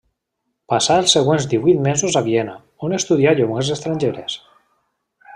[0.71, 2.55] Passà els següents divuit mesos a Viena,
[2.87, 4.39] on estudià llengües estrangeres.